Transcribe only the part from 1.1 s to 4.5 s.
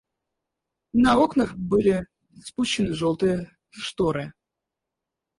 окнах были спущены жёлтые шторы.